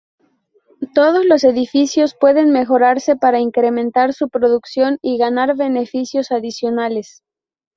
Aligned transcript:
Todos 0.95 1.27
los 1.27 1.43
edificios 1.43 2.15
pueden 2.19 2.49
mejorarse 2.51 3.15
para 3.15 3.39
incrementar 3.39 4.13
su 4.13 4.29
producción 4.29 4.97
y 5.03 5.19
ganar 5.19 5.55
beneficios 5.55 6.31
adicionales. 6.31 7.21